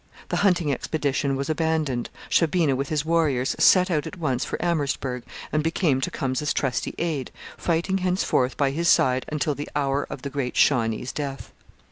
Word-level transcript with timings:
The 0.29 0.37
hunting 0.37 0.73
expedition 0.73 1.35
was 1.35 1.47
abandoned, 1.47 2.09
Shaubena 2.27 2.75
with 2.75 2.89
his 2.89 3.05
warriors 3.05 3.55
set 3.59 3.91
out 3.91 4.07
at 4.07 4.17
once 4.17 4.43
for 4.43 4.59
Amherstburg, 4.59 5.21
and 5.51 5.61
became 5.63 6.01
Tecumseh's 6.01 6.53
trusty 6.55 6.95
aide, 6.97 7.29
fighting 7.55 7.99
henceforth 7.99 8.57
by 8.57 8.71
his 8.71 8.87
side 8.87 9.27
until 9.29 9.53
the 9.53 9.69
hour 9.75 10.07
of 10.09 10.23
the 10.23 10.31
great 10.31 10.57
Shawnee's 10.57 11.11
death. 11.11 11.51